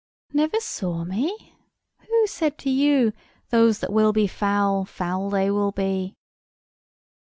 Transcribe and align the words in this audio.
"Never 0.33 0.59
saw 0.59 1.03
me? 1.03 1.53
Who 2.09 2.25
said 2.25 2.57
to 2.57 2.71
you, 2.71 3.13
Those 3.51 3.81
that 3.81 3.93
will 3.93 4.11
be 4.11 4.25
foul, 4.25 4.83
foul 4.83 5.29
they 5.29 5.51
will 5.51 5.71
be?" 5.71 6.15